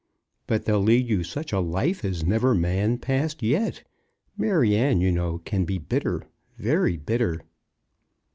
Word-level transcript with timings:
"But 0.47 0.65
they'll 0.65 0.81
lead 0.81 1.07
you 1.07 1.23
such 1.23 1.53
a 1.53 1.59
life 1.59 2.03
as 2.03 2.25
never 2.25 2.55
man 2.55 2.97
passed 2.97 3.43
yet. 3.43 3.83
Maryanne, 4.35 4.99
you 4.99 5.11
know, 5.11 5.37
can 5.45 5.63
be 5.63 5.77
bitter; 5.77 6.23
very 6.57 6.97
bitter." 6.97 7.41